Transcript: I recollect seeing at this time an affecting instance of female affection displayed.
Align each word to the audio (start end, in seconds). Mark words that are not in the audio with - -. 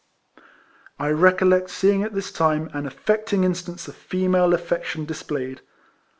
I 0.97 1.09
recollect 1.09 1.69
seeing 1.69 2.01
at 2.01 2.15
this 2.15 2.31
time 2.31 2.71
an 2.73 2.87
affecting 2.87 3.43
instance 3.43 3.87
of 3.87 3.93
female 3.95 4.51
affection 4.55 5.05
displayed. 5.05 5.61